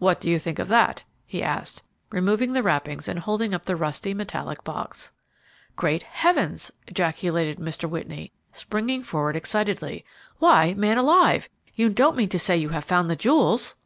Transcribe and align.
"What 0.00 0.20
do 0.20 0.28
you 0.28 0.40
think 0.40 0.58
of 0.58 0.66
that?" 0.70 1.04
he 1.24 1.40
asked, 1.40 1.84
removing 2.10 2.52
the 2.52 2.64
wrappings 2.64 3.06
and 3.06 3.16
holding 3.20 3.54
up 3.54 3.64
the 3.64 3.76
rusty, 3.76 4.12
metallic 4.12 4.64
box. 4.64 5.12
"Great 5.76 6.02
heavens!" 6.02 6.72
ejaculated 6.88 7.60
Mr. 7.60 7.88
Whitney, 7.88 8.32
springing 8.50 9.04
forward 9.04 9.36
excitedly. 9.36 10.04
"Why, 10.40 10.74
man 10.74 10.98
alive, 10.98 11.48
you 11.76 11.90
don't 11.90 12.16
mean 12.16 12.30
to 12.30 12.40
say 12.40 12.56
that 12.56 12.60
you 12.60 12.70
have 12.70 12.82
found 12.84 13.08
the 13.08 13.14
jewels!" 13.14 13.76